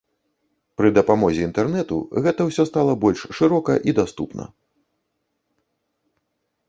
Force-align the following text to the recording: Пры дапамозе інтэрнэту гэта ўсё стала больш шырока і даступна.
Пры 0.79 0.89
дапамозе 0.97 1.41
інтэрнэту 1.47 1.99
гэта 2.27 2.41
ўсё 2.49 2.63
стала 2.71 2.93
больш 3.03 3.21
шырока 3.41 3.73
і 3.91 3.95
даступна. 4.03 4.51